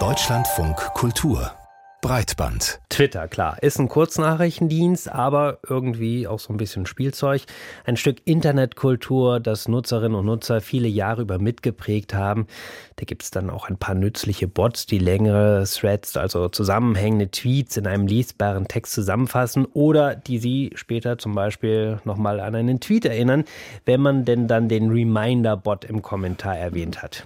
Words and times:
Deutschlandfunk 0.00 0.76
Kultur 0.94 1.52
Breitband. 2.00 2.80
Twitter, 2.88 3.28
klar, 3.28 3.62
ist 3.62 3.78
ein 3.78 3.88
Kurznachrichtendienst, 3.88 5.08
aber 5.08 5.60
irgendwie 5.68 6.26
auch 6.26 6.40
so 6.40 6.52
ein 6.52 6.56
bisschen 6.56 6.86
Spielzeug. 6.86 7.42
Ein 7.84 7.96
Stück 7.96 8.16
Internetkultur, 8.24 9.38
das 9.38 9.68
Nutzerinnen 9.68 10.16
und 10.16 10.26
Nutzer 10.26 10.60
viele 10.60 10.88
Jahre 10.88 11.22
über 11.22 11.38
mitgeprägt 11.38 12.14
haben. 12.14 12.48
Da 12.96 13.04
gibt 13.04 13.22
es 13.22 13.30
dann 13.30 13.48
auch 13.48 13.68
ein 13.68 13.76
paar 13.78 13.94
nützliche 13.94 14.48
Bots, 14.48 14.86
die 14.86 14.98
längere 14.98 15.62
Threads, 15.64 16.16
also 16.16 16.48
zusammenhängende 16.48 17.30
Tweets 17.30 17.76
in 17.76 17.86
einem 17.86 18.08
lesbaren 18.08 18.66
Text 18.66 18.92
zusammenfassen 18.92 19.66
oder 19.66 20.16
die 20.16 20.38
sie 20.38 20.72
später 20.74 21.16
zum 21.16 21.36
Beispiel 21.36 22.00
nochmal 22.04 22.40
an 22.40 22.56
einen 22.56 22.80
Tweet 22.80 23.04
erinnern, 23.04 23.44
wenn 23.84 24.00
man 24.00 24.24
denn 24.24 24.48
dann 24.48 24.68
den 24.68 24.90
Reminder-Bot 24.90 25.84
im 25.84 26.02
Kommentar 26.02 26.58
erwähnt 26.58 27.02
hat. 27.02 27.24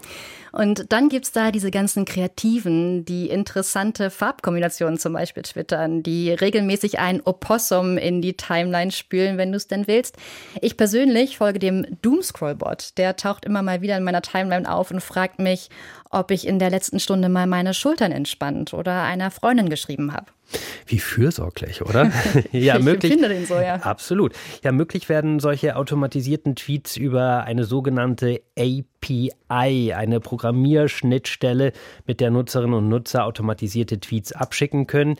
Und 0.52 0.92
dann 0.92 1.08
gibt 1.08 1.26
es 1.26 1.32
da 1.32 1.50
diese 1.50 1.70
ganzen 1.70 2.04
Kreativen, 2.04 3.04
die 3.04 3.28
interessante 3.28 4.10
Farbkombinationen 4.10 4.98
zum 4.98 5.12
Beispiel 5.12 5.42
twittern, 5.42 6.02
die 6.02 6.30
regelmäßig 6.30 6.98
ein 6.98 7.20
Opossum 7.24 7.98
in 7.98 8.23
die 8.23 8.36
Timeline 8.36 8.90
spülen, 8.90 9.38
wenn 9.38 9.52
du 9.52 9.56
es 9.56 9.68
denn 9.68 9.87
willst. 9.87 10.16
Ich 10.60 10.76
persönlich 10.76 11.38
folge 11.38 11.59
dem 11.59 11.87
Doomscroll-Bot. 12.02 12.98
Der 12.98 13.16
taucht 13.16 13.45
immer 13.45 13.62
mal 13.62 13.82
wieder 13.82 13.96
in 13.96 14.04
meiner 14.04 14.23
Timeline 14.23 14.70
auf 14.70 14.90
und 14.90 15.00
fragt 15.00 15.38
mich, 15.38 15.68
ob 16.10 16.30
ich 16.30 16.46
in 16.46 16.59
der 16.59 16.70
letzten 16.70 17.01
Stunde 17.01 17.28
mal 17.28 17.46
meine 17.46 17.74
Schultern 17.74 18.12
entspannt 18.12 18.73
oder 18.73 19.02
einer 19.02 19.30
Freundin 19.30 19.68
geschrieben 19.68 20.12
habe. 20.12 20.26
Wie 20.87 20.98
fürsorglich, 20.98 21.83
oder? 21.83 22.11
ja, 22.52 22.77
ich 22.77 22.84
möglich. 22.84 23.12
finde 23.12 23.29
den 23.29 23.47
so, 23.47 23.55
ja. 23.55 23.77
Absolut. 23.77 24.33
Ja, 24.62 24.73
möglich 24.73 25.09
werden 25.09 25.41
solche 25.41 25.77
automatisierten 25.77 26.57
Tweets 26.57 26.97
über 26.97 27.45
eine 27.45 27.65
sogenannte 27.65 28.41
API, 28.59 29.93
eine 29.93 30.21
Programmierschnittstelle, 30.21 31.73
mit 32.07 32.21
der 32.21 32.30
Nutzerinnen 32.30 32.74
und 32.74 32.88
Nutzer 32.88 33.27
automatisierte 33.27 34.01
Tweets 34.01 34.32
abschicken 34.32 34.87
können. 34.87 35.16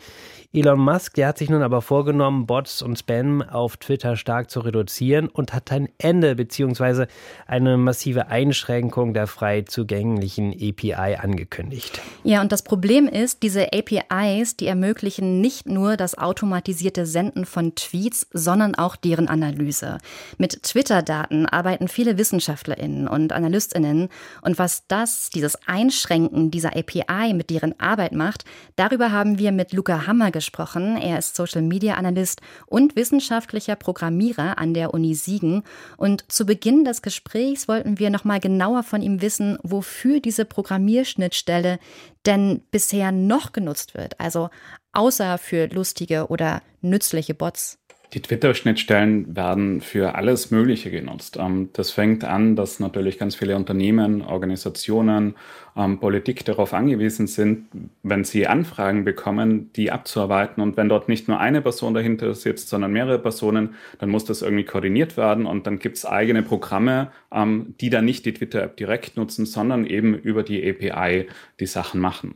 Elon 0.51 0.79
Musk, 0.79 1.13
der 1.13 1.27
hat 1.27 1.37
sich 1.37 1.51
nun 1.51 1.61
aber 1.61 1.83
vorgenommen, 1.83 2.47
Bots 2.47 2.81
und 2.81 2.97
Spam 2.97 3.43
auf 3.43 3.77
Twitter 3.77 4.15
stark 4.15 4.49
zu 4.49 4.61
reduzieren 4.61 5.27
und 5.27 5.53
hat 5.53 5.71
ein 5.71 5.89
Ende 5.99 6.35
bzw. 6.35 7.05
eine 7.45 7.77
massive 7.77 8.29
Einschränkung 8.29 9.13
der 9.13 9.27
frei 9.27 9.61
zugänglichen 9.61 10.51
API 10.51 11.17
angekündigt. 11.17 12.01
Ja, 12.23 12.41
und 12.41 12.51
das 12.51 12.63
Problem 12.63 13.07
ist, 13.07 13.43
diese 13.43 13.67
APIs, 13.73 14.57
die 14.57 14.65
ermöglichen 14.65 15.18
nicht 15.21 15.67
nur 15.67 15.97
das 15.97 16.17
automatisierte 16.17 17.05
Senden 17.05 17.45
von 17.45 17.75
Tweets, 17.75 18.27
sondern 18.33 18.75
auch 18.75 18.95
deren 18.95 19.27
Analyse. 19.27 19.97
Mit 20.37 20.63
Twitter-Daten 20.63 21.45
arbeiten 21.45 21.87
viele 21.87 22.17
WissenschaftlerInnen 22.17 23.07
und 23.07 23.33
AnalystInnen 23.33 24.09
und 24.41 24.59
was 24.59 24.87
das, 24.87 25.29
dieses 25.29 25.57
Einschränken 25.67 26.51
dieser 26.51 26.75
API 26.75 27.33
mit 27.33 27.49
deren 27.49 27.79
Arbeit 27.79 28.13
macht, 28.13 28.45
darüber 28.75 29.11
haben 29.11 29.39
wir 29.39 29.51
mit 29.51 29.73
Luca 29.73 30.07
Hammer 30.07 30.31
gesprochen. 30.31 30.97
Er 30.97 31.19
ist 31.19 31.35
Social 31.35 31.61
Media 31.61 31.95
Analyst 31.95 32.41
und 32.65 32.95
wissenschaftlicher 32.95 33.75
Programmierer 33.75 34.57
an 34.57 34.73
der 34.73 34.93
Uni 34.93 35.15
Siegen. 35.15 35.63
Und 35.97 36.31
zu 36.31 36.45
Beginn 36.45 36.85
des 36.85 37.01
Gesprächs 37.01 37.67
wollten 37.67 37.99
wir 37.99 38.09
noch 38.09 38.23
mal 38.23 38.39
genauer 38.39 38.83
von 38.83 39.01
ihm 39.01 39.21
wissen, 39.21 39.57
wofür 39.63 40.19
diese 40.19 40.45
Programmierschnittstelle 40.45 41.79
denn 42.25 42.61
bisher 42.71 43.11
noch 43.11 43.51
genutzt 43.53 43.95
wird. 43.95 44.19
Also 44.19 44.49
außer 44.93 45.37
für 45.37 45.67
lustige 45.67 46.27
oder 46.27 46.61
nützliche 46.81 47.33
Bots. 47.33 47.79
Die 48.13 48.21
Twitter-Schnittstellen 48.21 49.35
werden 49.35 49.81
für 49.81 50.15
alles 50.15 50.49
Mögliche 50.49 50.89
genutzt. 50.89 51.37
Ähm, 51.39 51.69
das 51.73 51.91
fängt 51.91 52.23
an, 52.23 52.55
dass 52.55 52.79
natürlich 52.79 53.19
ganz 53.19 53.35
viele 53.35 53.55
Unternehmen, 53.55 54.23
Organisationen, 54.23 55.35
ähm, 55.77 55.99
Politik 55.99 56.43
darauf 56.43 56.73
angewiesen 56.73 57.27
sind, 57.27 57.67
wenn 58.01 58.23
sie 58.23 58.47
Anfragen 58.47 59.05
bekommen, 59.05 59.71
die 59.73 59.91
abzuarbeiten. 59.91 60.63
Und 60.63 60.75
wenn 60.75 60.89
dort 60.89 61.07
nicht 61.07 61.27
nur 61.27 61.39
eine 61.39 61.61
Person 61.61 61.93
dahinter 61.93 62.33
sitzt, 62.33 62.69
sondern 62.69 62.91
mehrere 62.91 63.19
Personen, 63.19 63.75
dann 63.99 64.09
muss 64.09 64.25
das 64.25 64.41
irgendwie 64.41 64.65
koordiniert 64.65 65.15
werden. 65.15 65.45
Und 65.45 65.67
dann 65.67 65.77
gibt 65.77 65.97
es 65.97 66.05
eigene 66.05 66.41
Programme, 66.41 67.11
ähm, 67.31 67.75
die 67.79 67.91
dann 67.91 68.05
nicht 68.05 68.25
die 68.25 68.33
Twitter-App 68.33 68.75
direkt 68.75 69.17
nutzen, 69.17 69.45
sondern 69.45 69.85
eben 69.85 70.15
über 70.15 70.41
die 70.41 70.67
API 70.67 71.27
die 71.59 71.67
Sachen 71.67 72.01
machen. 72.01 72.33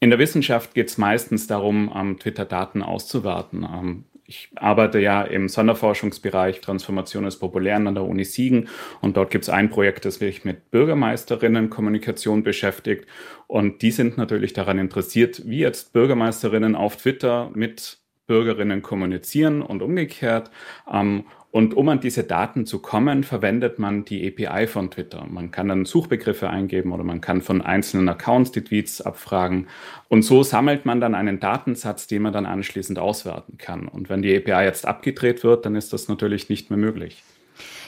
In 0.00 0.10
der 0.10 0.18
Wissenschaft 0.18 0.74
geht 0.74 0.88
es 0.88 0.96
meistens 0.96 1.46
darum, 1.46 2.16
Twitter-Daten 2.18 2.82
auszuwerten. 2.82 4.06
Ich 4.30 4.48
arbeite 4.54 5.00
ja 5.00 5.22
im 5.22 5.48
Sonderforschungsbereich 5.48 6.60
Transformation 6.60 7.24
des 7.24 7.40
Populären 7.40 7.88
an 7.88 7.96
der 7.96 8.04
Uni 8.04 8.24
Siegen 8.24 8.68
und 9.00 9.16
dort 9.16 9.32
gibt 9.32 9.42
es 9.42 9.50
ein 9.50 9.70
Projekt, 9.70 10.04
das 10.04 10.14
sich 10.14 10.44
mit 10.44 10.70
Bürgermeisterinnen-Kommunikation 10.70 12.44
beschäftigt 12.44 13.08
und 13.48 13.82
die 13.82 13.90
sind 13.90 14.18
natürlich 14.18 14.52
daran 14.52 14.78
interessiert, 14.78 15.42
wie 15.46 15.58
jetzt 15.58 15.92
Bürgermeisterinnen 15.92 16.76
auf 16.76 16.96
Twitter 16.96 17.50
mit 17.54 17.98
Bürgerinnen 18.28 18.82
kommunizieren 18.82 19.62
und 19.62 19.82
umgekehrt. 19.82 20.52
Ähm, 20.88 21.24
und 21.52 21.76
um 21.76 21.88
an 21.88 22.00
diese 22.00 22.22
Daten 22.22 22.64
zu 22.64 22.78
kommen, 22.78 23.24
verwendet 23.24 23.80
man 23.80 24.04
die 24.04 24.26
API 24.28 24.68
von 24.68 24.90
Twitter. 24.90 25.26
Man 25.28 25.50
kann 25.50 25.68
dann 25.68 25.84
Suchbegriffe 25.84 26.48
eingeben 26.48 26.92
oder 26.92 27.02
man 27.02 27.20
kann 27.20 27.42
von 27.42 27.60
einzelnen 27.60 28.08
Accounts 28.08 28.52
die 28.52 28.62
Tweets 28.62 29.00
abfragen. 29.00 29.66
Und 30.08 30.22
so 30.22 30.44
sammelt 30.44 30.86
man 30.86 31.00
dann 31.00 31.16
einen 31.16 31.40
Datensatz, 31.40 32.06
den 32.06 32.22
man 32.22 32.32
dann 32.32 32.46
anschließend 32.46 33.00
auswerten 33.00 33.58
kann. 33.58 33.88
Und 33.88 34.08
wenn 34.08 34.22
die 34.22 34.36
API 34.36 34.64
jetzt 34.64 34.86
abgedreht 34.86 35.42
wird, 35.42 35.66
dann 35.66 35.74
ist 35.74 35.92
das 35.92 36.06
natürlich 36.06 36.48
nicht 36.48 36.70
mehr 36.70 36.78
möglich. 36.78 37.24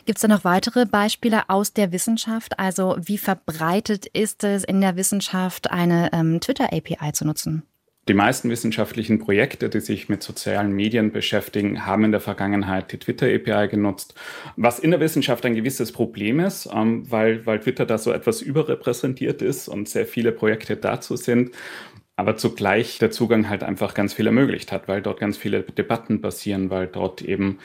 Gibt 0.07 0.19
es 0.19 0.23
da 0.23 0.29
noch 0.29 0.45
weitere 0.45 0.85
Beispiele 0.85 1.49
aus 1.49 1.73
der 1.73 1.93
Wissenschaft? 1.93 2.59
Also 2.59 2.97
wie 3.01 3.19
verbreitet 3.19 4.07
ist 4.07 4.43
es 4.43 4.65
in 4.65 4.81
der 4.81 4.97
Wissenschaft, 4.97 5.71
eine 5.71 6.13
ähm, 6.13 6.41
Twitter-API 6.41 7.13
zu 7.13 7.25
nutzen? 7.25 7.63
Die 8.09 8.15
meisten 8.15 8.51
wissenschaftlichen 8.51 9.21
Projekte, 9.21 9.69
die 9.69 9.79
sich 9.79 10.09
mit 10.09 10.25
sozialen 10.25 10.73
Medien 10.73 11.13
beschäftigen, 11.13 11.87
haben 11.87 12.03
in 12.03 12.11
der 12.11 12.21
Vergangenheit 12.21 12.91
die 12.91 12.99
Twitter-API 12.99 13.69
genutzt, 13.69 14.15
was 14.57 14.81
in 14.81 14.91
der 14.91 14.99
Wissenschaft 14.99 15.47
ein 15.47 15.55
gewisses 15.55 15.93
Problem 15.93 16.41
ist, 16.41 16.69
ähm, 16.75 17.09
weil, 17.09 17.47
weil 17.47 17.61
Twitter 17.61 17.87
da 17.87 17.99
so 17.99 18.11
etwas 18.11 18.43
überrepräsentiert 18.43 19.41
ist 19.41 19.69
und 19.69 19.89
sehr 19.89 20.07
viele 20.07 20.33
Projekte 20.33 20.77
dazu 20.77 21.15
sind 21.15 21.53
aber 22.15 22.37
zugleich 22.37 22.99
der 22.99 23.11
Zugang 23.11 23.49
halt 23.49 23.63
einfach 23.63 23.95
ganz 23.95 24.13
viel 24.13 24.27
ermöglicht 24.27 24.71
hat, 24.71 24.87
weil 24.87 25.01
dort 25.01 25.19
ganz 25.19 25.39
viele 25.39 25.63
Debatten 25.63 26.21
passieren, 26.21 26.69
weil 26.71 26.87
dort 26.87 27.23
eben 27.23 27.59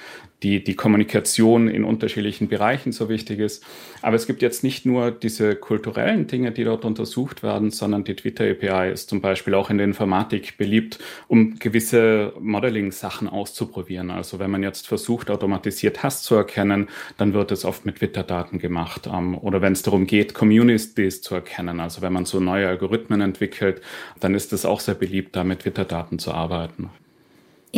die, 0.43 0.63
die 0.63 0.75
Kommunikation 0.75 1.67
in 1.67 1.83
unterschiedlichen 1.83 2.47
Bereichen 2.47 2.91
so 2.91 3.09
wichtig 3.09 3.39
ist. 3.39 3.63
Aber 4.01 4.15
es 4.15 4.27
gibt 4.27 4.41
jetzt 4.41 4.63
nicht 4.63 4.85
nur 4.85 5.09
diese 5.09 5.55
kulturellen 5.55 6.27
Dinge, 6.27 6.51
die 6.51 6.63
dort 6.63 6.85
untersucht 6.85 7.41
werden, 7.41 7.71
sondern 7.71 8.03
die 8.03 8.15
Twitter-API 8.15 8.91
ist 8.91 9.09
zum 9.09 9.21
Beispiel 9.21 9.55
auch 9.55 9.69
in 9.71 9.77
der 9.77 9.85
Informatik 9.85 10.57
beliebt, 10.57 10.99
um 11.27 11.57
gewisse 11.57 12.33
Modeling-Sachen 12.39 13.27
auszuprobieren. 13.27 14.11
Also 14.11 14.37
wenn 14.37 14.51
man 14.51 14.61
jetzt 14.61 14.87
versucht, 14.87 15.31
automatisiert 15.31 16.03
Hass 16.03 16.21
zu 16.21 16.35
erkennen, 16.35 16.87
dann 17.17 17.33
wird 17.33 17.51
es 17.51 17.65
oft 17.65 17.85
mit 17.85 17.95
Twitter-Daten 17.95 18.59
gemacht. 18.59 19.07
Ähm, 19.11 19.35
oder 19.37 19.61
wenn 19.61 19.73
es 19.73 19.81
darum 19.81 20.05
geht, 20.05 20.35
Communities 20.35 21.21
zu 21.21 21.33
erkennen, 21.33 21.79
also 21.79 22.01
wenn 22.03 22.13
man 22.13 22.25
so 22.25 22.39
neue 22.39 22.67
Algorithmen 22.67 23.21
entwickelt, 23.21 23.81
dann 24.19 24.35
ist 24.35 24.53
es 24.53 24.65
auch 24.65 24.81
sehr 24.81 24.95
beliebt, 24.95 25.35
da 25.35 25.43
mit 25.43 25.61
Twitter-Daten 25.61 26.19
zu 26.19 26.31
arbeiten. 26.31 26.91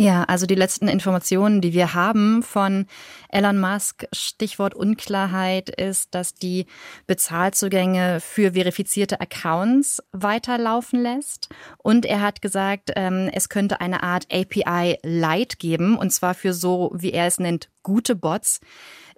Ja, 0.00 0.24
also 0.24 0.46
die 0.46 0.54
letzten 0.54 0.88
Informationen, 0.88 1.60
die 1.60 1.74
wir 1.74 1.92
haben 1.92 2.42
von 2.42 2.86
Elon 3.28 3.60
Musk, 3.60 4.06
Stichwort 4.14 4.72
Unklarheit, 4.72 5.68
ist, 5.68 6.14
dass 6.14 6.32
die 6.32 6.64
Bezahlzugänge 7.06 8.20
für 8.20 8.54
verifizierte 8.54 9.20
Accounts 9.20 10.02
weiterlaufen 10.12 11.02
lässt. 11.02 11.50
Und 11.76 12.06
er 12.06 12.22
hat 12.22 12.40
gesagt, 12.40 12.92
ähm, 12.96 13.28
es 13.34 13.50
könnte 13.50 13.82
eine 13.82 14.02
Art 14.02 14.26
API 14.32 14.96
Light 15.02 15.58
geben, 15.58 15.98
und 15.98 16.14
zwar 16.14 16.32
für 16.32 16.54
so, 16.54 16.92
wie 16.94 17.12
er 17.12 17.26
es 17.26 17.38
nennt, 17.38 17.68
gute 17.82 18.16
Bots. 18.16 18.60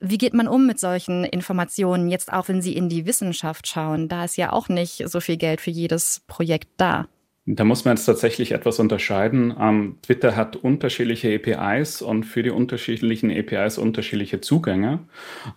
Wie 0.00 0.18
geht 0.18 0.34
man 0.34 0.48
um 0.48 0.66
mit 0.66 0.80
solchen 0.80 1.22
Informationen, 1.22 2.08
jetzt 2.08 2.32
auch 2.32 2.48
wenn 2.48 2.60
Sie 2.60 2.74
in 2.74 2.88
die 2.88 3.06
Wissenschaft 3.06 3.68
schauen? 3.68 4.08
Da 4.08 4.24
ist 4.24 4.36
ja 4.36 4.52
auch 4.52 4.68
nicht 4.68 5.04
so 5.06 5.20
viel 5.20 5.36
Geld 5.36 5.60
für 5.60 5.70
jedes 5.70 6.22
Projekt 6.26 6.70
da. 6.76 7.06
Da 7.54 7.64
muss 7.64 7.84
man 7.84 7.96
jetzt 7.96 8.06
tatsächlich 8.06 8.52
etwas 8.52 8.78
unterscheiden. 8.78 9.54
Ähm, 9.60 9.96
Twitter 10.02 10.36
hat 10.36 10.56
unterschiedliche 10.56 11.34
APIs 11.34 12.00
und 12.00 12.24
für 12.24 12.42
die 12.42 12.50
unterschiedlichen 12.50 13.30
APIs 13.30 13.76
unterschiedliche 13.76 14.40
Zugänge. 14.40 15.00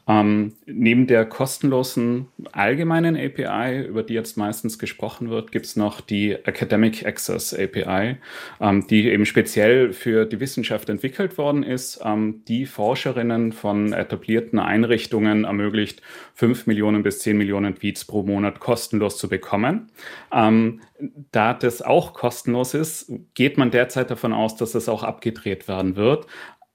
Ähm, 0.05 0.53
neben 0.65 1.07
der 1.07 1.23
kostenlosen 1.23 2.27
allgemeinen 2.51 3.15
API, 3.15 3.85
über 3.85 4.03
die 4.03 4.13
jetzt 4.13 4.35
meistens 4.35 4.77
gesprochen 4.77 5.29
wird, 5.29 5.53
gibt 5.53 5.67
es 5.67 5.77
noch 5.77 6.01
die 6.01 6.33
Academic 6.33 7.05
Access 7.05 7.53
API, 7.53 8.17
ähm, 8.59 8.87
die 8.87 9.07
eben 9.07 9.25
speziell 9.25 9.93
für 9.93 10.25
die 10.25 10.41
Wissenschaft 10.41 10.89
entwickelt 10.89 11.37
worden 11.37 11.63
ist, 11.63 12.01
ähm, 12.03 12.41
die 12.49 12.65
Forscherinnen 12.65 13.53
von 13.53 13.93
etablierten 13.93 14.59
Einrichtungen 14.59 15.45
ermöglicht, 15.45 16.01
5 16.33 16.67
Millionen 16.67 17.03
bis 17.03 17.19
10 17.19 17.37
Millionen 17.37 17.75
Tweets 17.75 18.03
pro 18.03 18.23
Monat 18.23 18.59
kostenlos 18.59 19.17
zu 19.17 19.29
bekommen. 19.29 19.89
Da 21.31 21.53
das 21.53 21.81
auch 21.81 22.13
kostenlos 22.13 22.73
ist, 22.73 23.11
geht 23.33 23.57
man 23.57 23.69
derzeit 23.71 24.09
davon 24.11 24.33
aus, 24.33 24.55
dass 24.55 24.71
das 24.71 24.87
auch 24.87 25.03
abgedreht 25.03 25.67
werden 25.67 25.95
wird. 25.95 26.25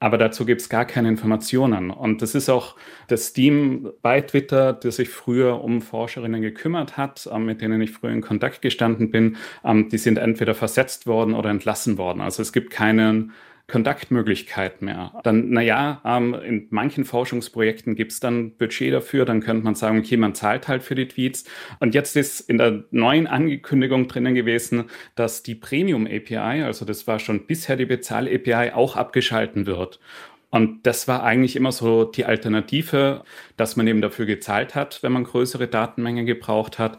aber 0.01 0.17
dazu 0.17 0.45
gibt 0.45 0.61
es 0.61 0.69
gar 0.69 0.85
keine 0.85 1.09
Informationen. 1.09 1.91
Und 1.91 2.23
das 2.23 2.33
ist 2.33 2.49
auch 2.49 2.75
das 3.07 3.33
Team 3.33 3.91
bei 4.01 4.21
Twitter, 4.21 4.73
das 4.73 4.95
sich 4.95 5.09
früher 5.09 5.63
um 5.63 5.79
Forscherinnen 5.81 6.41
gekümmert 6.41 6.97
hat, 6.97 7.29
ähm, 7.31 7.45
mit 7.45 7.61
denen 7.61 7.79
ich 7.81 7.91
früher 7.91 8.11
in 8.11 8.21
Kontakt 8.21 8.63
gestanden 8.63 9.11
bin. 9.11 9.37
Ähm, 9.63 9.89
die 9.89 9.99
sind 9.99 10.17
entweder 10.17 10.55
versetzt 10.55 11.05
worden 11.05 11.35
oder 11.35 11.51
entlassen 11.51 11.99
worden. 11.99 12.21
Also 12.21 12.41
es 12.41 12.51
gibt 12.51 12.71
keinen 12.71 13.31
Kontaktmöglichkeit 13.71 14.81
mehr. 14.81 15.13
Dann, 15.23 15.49
naja, 15.49 16.01
ähm, 16.03 16.33
in 16.33 16.67
manchen 16.71 17.05
Forschungsprojekten 17.05 17.95
gibt 17.95 18.11
es 18.11 18.19
dann 18.19 18.57
Budget 18.57 18.93
dafür, 18.93 19.23
dann 19.23 19.39
könnte 19.39 19.63
man 19.63 19.75
sagen, 19.75 19.99
okay, 19.99 20.17
man 20.17 20.35
zahlt 20.35 20.67
halt 20.67 20.83
für 20.83 20.93
die 20.93 21.07
Tweets. 21.07 21.45
Und 21.79 21.95
jetzt 21.95 22.17
ist 22.17 22.41
in 22.41 22.57
der 22.57 22.83
neuen 22.91 23.27
Ankündigung 23.27 24.09
drinnen 24.09 24.35
gewesen, 24.35 24.89
dass 25.15 25.41
die 25.41 25.55
Premium 25.55 26.05
API, 26.05 26.63
also 26.63 26.83
das 26.83 27.07
war 27.07 27.19
schon 27.19 27.47
bisher 27.47 27.77
die 27.77 27.85
Bezahl-API, 27.85 28.71
auch 28.73 28.97
abgeschalten 28.97 29.65
wird. 29.65 30.01
Und 30.49 30.85
das 30.85 31.07
war 31.07 31.23
eigentlich 31.23 31.55
immer 31.55 31.71
so 31.71 32.03
die 32.03 32.25
Alternative, 32.25 33.23
dass 33.55 33.77
man 33.77 33.87
eben 33.87 34.01
dafür 34.01 34.25
gezahlt 34.25 34.75
hat, 34.75 35.01
wenn 35.01 35.13
man 35.13 35.23
größere 35.23 35.67
Datenmengen 35.67 36.25
gebraucht 36.25 36.77
hat. 36.77 36.97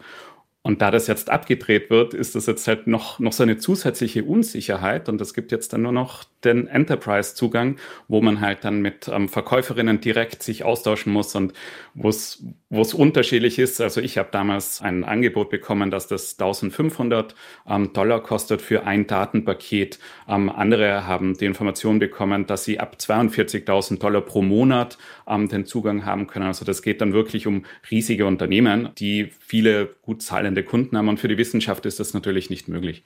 Und 0.63 0.81
da 0.81 0.89
das 0.89 1.05
jetzt 1.05 1.29
abgedreht 1.29 1.91
wird, 1.91 2.15
ist 2.15 2.33
das 2.33 2.47
jetzt 2.47 2.67
halt 2.67 2.87
noch, 2.87 3.19
noch 3.19 3.33
so 3.33 3.43
eine 3.43 3.57
zusätzliche 3.57 4.23
Unsicherheit. 4.23 5.07
Und 5.07 5.21
es 5.21 5.35
gibt 5.35 5.51
jetzt 5.51 5.73
dann 5.73 5.83
nur 5.83 5.91
noch 5.91 6.23
den 6.45 6.67
Enterprise-Zugang, 6.67 7.77
wo 8.07 8.21
man 8.21 8.41
halt 8.41 8.63
dann 8.63 8.81
mit 8.81 9.07
ähm, 9.07 9.27
Verkäuferinnen 9.27 9.99
direkt 9.99 10.43
sich 10.43 10.63
austauschen 10.63 11.11
muss 11.11 11.35
und 11.35 11.53
wo 11.93 12.09
es 12.09 12.93
unterschiedlich 12.93 13.59
ist. 13.59 13.81
Also 13.81 14.01
ich 14.01 14.17
habe 14.17 14.29
damals 14.31 14.81
ein 14.81 15.03
Angebot 15.03 15.49
bekommen, 15.49 15.91
dass 15.91 16.07
das 16.07 16.39
1500 16.39 17.35
ähm, 17.67 17.93
Dollar 17.93 18.21
kostet 18.21 18.61
für 18.61 18.85
ein 18.85 19.07
Datenpaket. 19.07 19.99
Ähm, 20.27 20.49
andere 20.49 21.07
haben 21.07 21.37
die 21.37 21.45
Information 21.45 21.99
bekommen, 21.99 22.45
dass 22.45 22.63
sie 22.63 22.79
ab 22.79 22.97
42.000 22.99 23.99
Dollar 23.99 24.21
pro 24.21 24.41
Monat 24.41 24.97
ähm, 25.27 25.49
den 25.49 25.65
Zugang 25.65 26.05
haben 26.05 26.27
können. 26.27 26.45
Also 26.45 26.63
das 26.63 26.81
geht 26.81 27.01
dann 27.01 27.13
wirklich 27.13 27.47
um 27.47 27.65
riesige 27.89 28.25
Unternehmen, 28.25 28.89
die 28.97 29.31
viele 29.39 29.89
gut 30.01 30.21
zahlende 30.21 30.43
zahlende 30.43 30.63
Kunden 30.63 30.97
haben. 30.97 31.09
Und 31.09 31.19
für 31.19 31.27
die 31.27 31.37
Wissenschaft 31.37 31.85
ist 31.85 31.99
das 31.99 32.13
natürlich 32.13 32.49
nicht 32.49 32.67
möglich. 32.67 33.03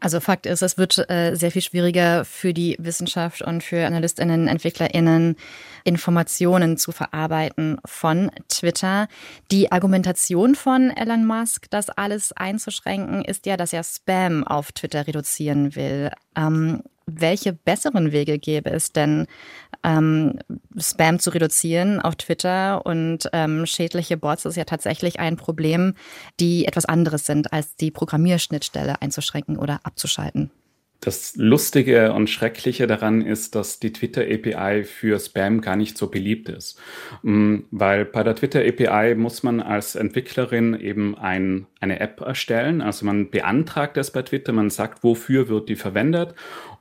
Also 0.00 0.18
Fakt 0.18 0.46
ist, 0.46 0.62
es 0.62 0.78
wird 0.78 1.10
äh, 1.10 1.34
sehr 1.34 1.50
viel 1.50 1.60
schwieriger 1.60 2.24
für 2.24 2.54
die 2.54 2.74
Wissenschaft 2.78 3.42
und 3.42 3.62
für 3.62 3.84
Analystinnen, 3.84 4.48
Entwicklerinnen, 4.48 5.36
Informationen 5.84 6.78
zu 6.78 6.90
verarbeiten 6.90 7.78
von 7.84 8.30
Twitter. 8.48 9.08
Die 9.50 9.70
Argumentation 9.70 10.54
von 10.54 10.90
Elon 10.90 11.26
Musk, 11.26 11.66
das 11.68 11.90
alles 11.90 12.32
einzuschränken, 12.32 13.24
ist 13.24 13.44
ja, 13.44 13.58
dass 13.58 13.74
er 13.74 13.84
Spam 13.84 14.42
auf 14.46 14.72
Twitter 14.72 15.06
reduzieren 15.06 15.76
will. 15.76 16.10
Ähm, 16.34 16.82
welche 17.16 17.52
besseren 17.52 18.12
Wege 18.12 18.38
gäbe 18.38 18.70
es 18.70 18.92
denn, 18.92 19.26
ähm, 19.82 20.38
Spam 20.78 21.18
zu 21.18 21.30
reduzieren 21.30 22.00
auf 22.00 22.16
Twitter 22.16 22.84
und 22.84 23.28
ähm, 23.32 23.66
schädliche 23.66 24.16
Bots 24.16 24.44
ist 24.44 24.56
ja 24.56 24.64
tatsächlich 24.64 25.20
ein 25.20 25.36
Problem, 25.36 25.94
die 26.38 26.66
etwas 26.66 26.84
anderes 26.84 27.26
sind, 27.26 27.52
als 27.52 27.76
die 27.76 27.90
Programmierschnittstelle 27.90 29.00
einzuschränken 29.00 29.56
oder 29.56 29.80
abzuschalten. 29.84 30.50
Das 31.00 31.34
Lustige 31.36 32.12
und 32.12 32.28
Schreckliche 32.28 32.86
daran 32.86 33.22
ist, 33.22 33.54
dass 33.54 33.80
die 33.80 33.90
Twitter 33.90 34.20
API 34.20 34.84
für 34.84 35.18
Spam 35.18 35.62
gar 35.62 35.74
nicht 35.74 35.96
so 35.96 36.08
beliebt 36.08 36.50
ist. 36.50 36.78
Mm, 37.22 37.60
weil 37.70 38.04
bei 38.04 38.22
der 38.22 38.34
Twitter 38.34 38.60
API 38.60 39.14
muss 39.14 39.42
man 39.42 39.62
als 39.62 39.94
Entwicklerin 39.94 40.78
eben 40.78 41.16
ein, 41.16 41.66
eine 41.80 42.00
App 42.00 42.20
erstellen. 42.20 42.82
Also 42.82 43.06
man 43.06 43.30
beantragt 43.30 43.96
es 43.96 44.10
bei 44.10 44.20
Twitter, 44.20 44.52
man 44.52 44.68
sagt, 44.68 45.02
wofür 45.02 45.48
wird 45.48 45.70
die 45.70 45.76
verwendet 45.76 46.34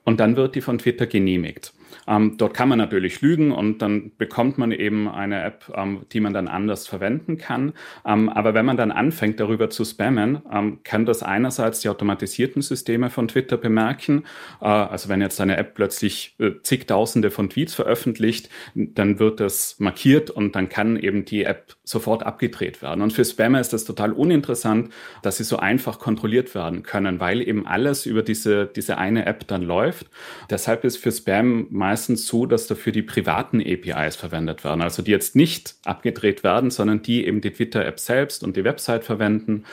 und 0.09 0.19
dann 0.19 0.35
wird 0.35 0.55
die 0.55 0.61
von 0.61 0.79
Twitter 0.79 1.05
genehmigt. 1.05 1.71
Ähm, 2.07 2.35
dort 2.37 2.53
kann 2.53 2.69
man 2.69 2.77
natürlich 2.77 3.21
lügen 3.21 3.51
und 3.51 3.81
dann 3.81 4.11
bekommt 4.17 4.57
man 4.57 4.71
eben 4.71 5.07
eine 5.07 5.43
App, 5.43 5.71
ähm, 5.75 6.01
die 6.11 6.19
man 6.19 6.33
dann 6.33 6.47
anders 6.47 6.87
verwenden 6.87 7.37
kann. 7.37 7.73
Ähm, 8.05 8.29
aber 8.29 8.53
wenn 8.53 8.65
man 8.65 8.77
dann 8.77 8.91
anfängt, 8.91 9.39
darüber 9.39 9.69
zu 9.69 9.85
spammen, 9.85 10.41
ähm, 10.51 10.79
kann 10.83 11.05
das 11.05 11.23
einerseits 11.23 11.81
die 11.81 11.89
automatisierten 11.89 12.61
Systeme 12.61 13.09
von 13.09 13.27
Twitter 13.27 13.57
bemerken. 13.57 14.23
Äh, 14.61 14.65
also 14.65 15.09
wenn 15.09 15.21
jetzt 15.21 15.39
eine 15.41 15.57
App 15.57 15.75
plötzlich 15.75 16.35
äh, 16.39 16.51
zigtausende 16.63 17.31
von 17.31 17.49
Tweets 17.49 17.75
veröffentlicht, 17.75 18.49
dann 18.75 19.19
wird 19.19 19.39
das 19.39 19.79
markiert 19.79 20.29
und 20.29 20.55
dann 20.55 20.69
kann 20.69 20.97
eben 20.97 21.25
die 21.25 21.43
App 21.43 21.75
sofort 21.83 22.23
abgedreht 22.23 22.81
werden. 22.81 23.01
Und 23.01 23.13
für 23.13 23.25
Spammer 23.25 23.59
ist 23.59 23.73
das 23.73 23.85
total 23.85 24.13
uninteressant, 24.13 24.91
dass 25.21 25.37
sie 25.37 25.43
so 25.43 25.57
einfach 25.57 25.99
kontrolliert 25.99 26.53
werden 26.55 26.83
können, 26.83 27.19
weil 27.19 27.41
eben 27.41 27.65
alles 27.67 28.05
über 28.05 28.21
diese, 28.21 28.65
diese 28.65 28.97
eine 28.97 29.25
App 29.25 29.47
dann 29.47 29.63
läuft. 29.63 30.07
Deshalb 30.49 30.83
ist 30.83 30.97
für 30.97 31.11
Spam 31.11 31.67
meistens 31.79 32.27
so, 32.27 32.45
dass 32.45 32.67
dafür 32.67 32.91
die 32.91 33.01
privaten 33.01 33.61
APIs 33.61 34.15
verwendet 34.15 34.63
werden. 34.63 34.81
Also 34.81 35.01
die 35.01 35.09
jetzt 35.09 35.35
nicht 35.35 35.73
abgedreht 35.83 36.43
werden, 36.43 36.69
sondern 36.69 37.01
die 37.01 37.25
eben 37.25 37.41
die 37.41 37.51
Twitter-App 37.51 37.99
selbst 37.99 38.43
und 38.43 38.55
die 38.55 38.63
Website 38.63 39.03
verwenden. 39.03 39.63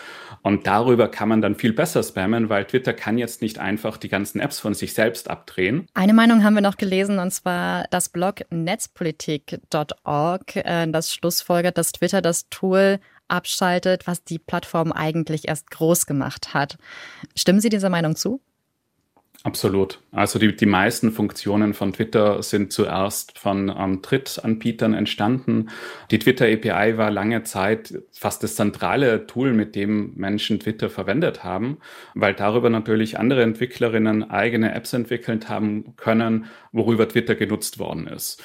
Und 0.40 0.66
darüber 0.66 1.08
kann 1.08 1.28
man 1.28 1.42
dann 1.42 1.56
viel 1.56 1.74
besser 1.74 2.02
spammen, 2.02 2.48
weil 2.48 2.64
Twitter 2.64 2.94
kann 2.94 3.18
jetzt 3.18 3.42
nicht 3.42 3.58
einfach 3.58 3.98
die 3.98 4.08
ganzen 4.08 4.40
Apps 4.40 4.60
von 4.60 4.72
sich 4.72 4.94
selbst 4.94 5.28
abdrehen. 5.28 5.88
Eine 5.92 6.14
Meinung 6.14 6.42
haben 6.42 6.54
wir 6.54 6.62
noch 6.62 6.78
gelesen, 6.78 7.18
und 7.18 7.32
zwar 7.32 7.84
das 7.90 8.08
Blog 8.08 8.40
netzpolitik.org, 8.50 10.56
äh, 10.56 10.86
das 10.86 11.12
schlussfolgert, 11.12 11.76
dass 11.76 11.92
Twitter 11.92 12.22
das 12.22 12.48
Tool 12.48 12.98
abschaltet, 13.28 14.06
was 14.06 14.24
die 14.24 14.38
Plattform 14.38 14.92
eigentlich 14.92 15.48
erst 15.48 15.70
groß 15.70 16.06
gemacht 16.06 16.54
hat. 16.54 16.78
Stimmen 17.34 17.60
Sie 17.60 17.68
dieser 17.68 17.90
Meinung 17.90 18.16
zu? 18.16 18.40
Absolut. 19.46 20.00
Also 20.10 20.40
die, 20.40 20.56
die 20.56 20.66
meisten 20.66 21.12
Funktionen 21.12 21.72
von 21.72 21.92
Twitter 21.92 22.42
sind 22.42 22.72
zuerst 22.72 23.38
von 23.38 23.72
ähm, 23.78 24.02
Drittanbietern 24.02 24.92
entstanden. 24.92 25.68
Die 26.10 26.18
Twitter 26.18 26.46
API 26.46 26.98
war 26.98 27.12
lange 27.12 27.44
Zeit 27.44 27.94
fast 28.10 28.42
das 28.42 28.56
zentrale 28.56 29.28
Tool, 29.28 29.52
mit 29.52 29.76
dem 29.76 30.14
Menschen 30.16 30.58
Twitter 30.58 30.90
verwendet 30.90 31.44
haben, 31.44 31.78
weil 32.14 32.34
darüber 32.34 32.70
natürlich 32.70 33.20
andere 33.20 33.44
Entwicklerinnen 33.44 34.28
eigene 34.28 34.74
Apps 34.74 34.92
entwickelt 34.94 35.48
haben 35.48 35.94
können, 35.96 36.46
worüber 36.72 37.08
Twitter 37.08 37.36
genutzt 37.36 37.78
worden 37.78 38.08
ist. 38.08 38.42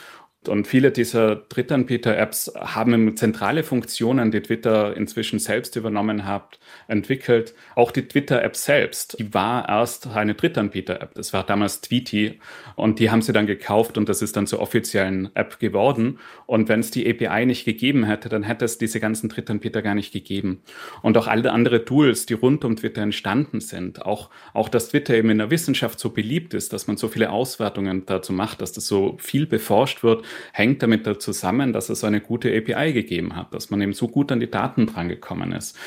Und 0.48 0.68
viele 0.68 0.90
dieser 0.90 1.36
Drittanbieter-Apps 1.36 2.54
haben 2.56 3.16
zentrale 3.16 3.62
Funktionen, 3.62 4.32
die 4.32 4.42
Twitter 4.42 4.98
inzwischen 4.98 5.38
selbst 5.38 5.76
übernommen 5.76 6.26
hat, 6.26 6.58
entwickelt. 6.88 7.54
Auch 7.76 7.92
die 7.92 8.08
Twitter-App 8.08 8.56
selbst, 8.56 9.20
die 9.20 9.36
war 9.36 9.70
erst 9.70 10.08
eine 10.08 10.34
Drittanbieter-App. 10.34 11.14
Das 11.14 11.32
war 11.34 11.46
damals 11.46 11.82
Tweety. 11.82 12.40
Und 12.76 12.98
die 12.98 13.12
haben 13.12 13.22
sie 13.22 13.34
dann 13.34 13.46
gekauft 13.46 14.00
und 14.00 14.10
das 14.10 14.24
ist 14.24 14.36
dann 14.36 14.48
zur 14.48 14.62
offiziellen 14.62 15.30
App 15.36 15.60
geworden. 15.60 16.18
Und 16.48 16.70
wenn 16.70 16.80
es 16.80 16.90
die 16.90 17.08
API 17.08 17.46
nicht 17.46 17.64
gegeben 17.64 18.04
hätte, 18.04 18.28
dann 18.28 18.42
hätte 18.42 18.66
es 18.66 18.80
diese 18.80 19.00
ganzen 19.00 19.30
Drittanbieter 19.30 19.84
gar 19.84 19.94
nicht 19.94 20.12
gegeben. 20.12 20.64
Und 21.04 21.20
auch 21.20 21.28
alle 21.28 21.52
andere 21.52 21.86
Tools, 21.86 22.26
die 22.26 22.34
rund 22.34 22.66
um 22.66 22.78
Twitter 22.78 23.04
entstanden 23.04 23.62
sind, 23.62 24.04
auch, 24.08 24.32
auch 24.56 24.70
dass 24.70 24.90
Twitter 24.90 25.14
eben 25.14 25.30
in 25.30 25.38
der 25.38 25.52
Wissenschaft 25.52 26.00
so 26.00 26.10
beliebt 26.10 26.56
ist, 26.56 26.74
dass 26.74 26.88
man 26.88 26.98
so 26.98 27.10
viele 27.10 27.30
Auswertungen 27.30 28.08
dazu 28.08 28.34
macht, 28.34 28.62
dass 28.62 28.72
das 28.72 28.88
so 28.88 29.18
viel 29.20 29.46
beforscht 29.46 30.02
wird, 30.02 30.26
hängt 30.54 30.84
damit 30.84 31.22
zusammen, 31.22 31.74
dass 31.74 31.90
es 31.90 32.02
so 32.02 32.08
eine 32.08 32.22
gute 32.22 32.56
API 32.56 32.94
gegeben 32.94 33.36
hat, 33.36 33.54
dass 33.54 33.70
man 33.70 33.82
eben 33.82 33.94
so 33.94 34.08
gut 34.08 34.32
an 34.32 34.40
die 34.40 34.50
Daten 34.50 34.88
drangekommen 34.88 35.52
ist. 35.52 35.78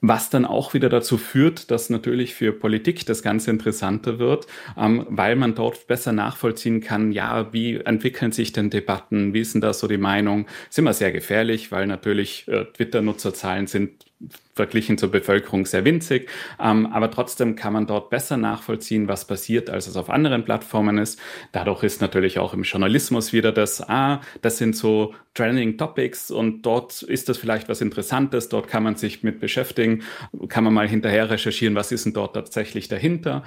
Was 0.00 0.30
dann 0.30 0.44
auch 0.44 0.74
wieder 0.74 0.88
dazu 0.88 1.16
führt, 1.16 1.70
dass 1.70 1.90
natürlich 1.90 2.34
für 2.34 2.52
Politik 2.52 3.06
das 3.06 3.22
Ganze 3.22 3.50
interessanter 3.50 4.18
wird, 4.18 4.46
ähm, 4.76 5.06
weil 5.08 5.36
man 5.36 5.54
dort 5.54 5.86
besser 5.86 6.12
nachvollziehen 6.12 6.80
kann, 6.80 7.12
ja, 7.12 7.52
wie 7.52 7.76
entwickeln 7.76 8.32
sich 8.32 8.52
denn 8.52 8.70
Debatten, 8.70 9.34
wie 9.34 9.40
ist 9.40 9.54
denn 9.54 9.60
da 9.60 9.72
so 9.72 9.88
die 9.88 9.98
Meinung? 9.98 10.46
Ist 10.68 10.78
immer 10.78 10.92
sehr 10.92 11.12
gefährlich, 11.12 11.72
weil 11.72 11.86
natürlich 11.86 12.46
äh, 12.48 12.64
Twitter-Nutzerzahlen 12.64 13.66
sind 13.66 14.04
verglichen 14.54 14.98
zur 14.98 15.10
Bevölkerung 15.10 15.66
sehr 15.66 15.84
winzig. 15.84 16.28
Ähm, 16.60 16.86
aber 16.86 17.10
trotzdem 17.10 17.56
kann 17.56 17.72
man 17.72 17.86
dort 17.86 18.10
besser 18.10 18.36
nachvollziehen, 18.36 19.08
was 19.08 19.26
passiert, 19.26 19.70
als 19.70 19.86
es 19.86 19.96
auf 19.96 20.10
anderen 20.10 20.44
Plattformen 20.44 20.98
ist. 20.98 21.20
Dadurch 21.52 21.82
ist 21.82 22.00
natürlich 22.00 22.38
auch 22.38 22.54
im 22.54 22.62
Journalismus 22.62 23.32
wieder 23.32 23.52
das, 23.52 23.80
ah, 23.88 24.20
das 24.42 24.58
sind 24.58 24.76
so 24.76 25.14
Trending 25.34 25.76
Topics 25.76 26.30
und 26.30 26.62
dort 26.62 27.02
ist 27.02 27.28
das 27.28 27.38
vielleicht 27.38 27.68
was 27.68 27.80
Interessantes, 27.80 28.48
dort 28.48 28.68
kann 28.68 28.82
man 28.82 28.96
sich 28.96 29.22
mit 29.22 29.40
beschäftigen, 29.40 30.02
kann 30.48 30.64
man 30.64 30.72
mal 30.72 30.88
hinterher 30.88 31.30
recherchieren, 31.30 31.74
was 31.74 31.90
ist 31.90 32.06
denn 32.06 32.12
dort 32.12 32.34
tatsächlich 32.34 32.88
dahinter. 32.88 33.42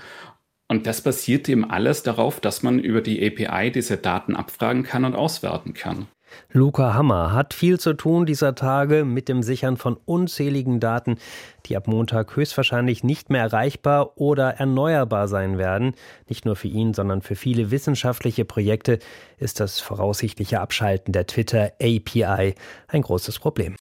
Und 0.70 0.86
das 0.86 1.02
basiert 1.02 1.48
eben 1.48 1.70
alles 1.70 2.04
darauf, 2.04 2.42
dass 2.42 2.62
man 2.62 2.80
über 2.80 3.02
die 3.02 3.26
API 3.26 3.72
diese 3.72 3.96
Daten 3.98 4.36
abfragen 4.36 4.84
kann 4.84 5.06
und 5.06 5.16
auswerten 5.16 5.74
kann. 5.74 6.08
Luca 6.52 6.94
Hammer 6.94 7.34
hat 7.34 7.54
viel 7.54 7.80
zu 7.80 7.94
tun 7.94 8.26
dieser 8.26 8.56
Tage 8.56 9.06
mit 9.06 9.30
dem 9.30 9.44
Sichern 9.44 9.78
von 9.78 9.98
unzähligen 10.06 10.80
Daten, 10.80 11.18
die 11.66 11.78
ab 11.78 11.88
Montag 11.88 12.36
höchstwahrscheinlich 12.36 13.04
nicht 13.04 13.30
mehr 13.30 13.42
erreichbar 13.42 14.18
oder 14.18 14.52
erneuerbar 14.52 15.28
sein 15.28 15.58
werden. 15.58 15.94
Nicht 16.28 16.46
nur 16.46 16.56
für 16.56 16.68
ihn, 16.68 16.94
sondern 16.94 17.22
für 17.22 17.36
viele 17.36 17.72
wissenschaftliche 17.72 18.46
Projekte 18.46 19.00
ist 19.38 19.60
das 19.60 19.80
voraussichtliche 19.80 20.60
Abschalten 20.60 21.14
der 21.14 21.28
Twitter 21.28 21.72
API 21.82 22.56
ein 22.88 23.02
großes 23.02 23.40
Problem. 23.40 23.76